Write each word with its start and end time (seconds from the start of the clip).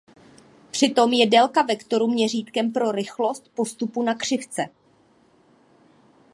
Přitom 0.71 1.13
je 1.13 1.27
délka 1.27 1.61
vektoru 1.61 2.07
měřítkem 2.07 2.71
pro 2.73 2.91
rychlost 2.91 3.49
„postupu“ 3.55 4.03
na 4.03 4.15
křivce. 4.15 4.65